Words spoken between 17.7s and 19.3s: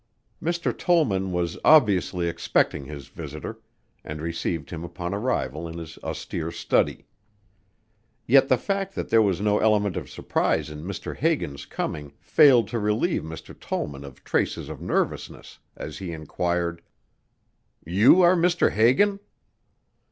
"You are Mr. Hagan?"